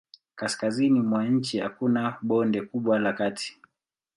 [0.35, 3.59] Kaskazini mwa nchi hakuna bonde kubwa la kati.